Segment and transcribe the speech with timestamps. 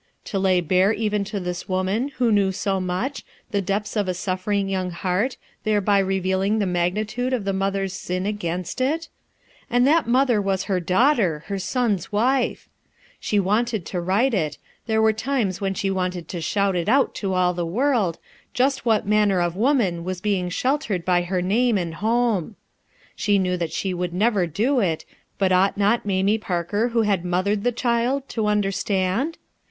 [0.25, 4.15] To lay bare even to this woman, who knew so much, the depths of a
[4.15, 9.09] suffering young heart, thereby revealing the magnitude of the mother's sin against it?
[9.69, 12.67] And that mother was her daughter, her son's wife!
[13.19, 17.13] She wanted to write it; there were times when she wanted to shout it out
[17.21, 18.17] to all the world,
[18.55, 22.55] just what manner of woman was being sheltered by her name and home.
[23.15, 25.05] She knew that she would never do it,
[25.37, 29.37] but ought not Mamie Parker who had mothered the child, to understand